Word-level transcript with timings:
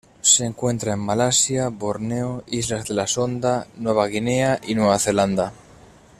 Se 0.23 0.45
encuentra 0.47 0.93
en 0.93 0.99
Malasia, 0.99 1.69
Borneo, 1.69 2.43
islas 2.47 2.87
de 2.87 2.95
la 2.95 3.05
Sonda, 3.05 3.67
Nueva 3.77 4.07
Guinea 4.07 4.59
y 4.65 4.73
Nueva 4.73 4.97
Zelanda. 4.97 5.53